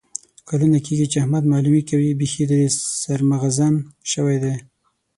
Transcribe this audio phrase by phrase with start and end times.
[0.47, 2.11] کلونه کېږي چې احمد معلیمي کوي.
[2.19, 2.67] بیخي ترې
[3.01, 3.75] سر مغزن
[4.11, 4.55] شوی دی.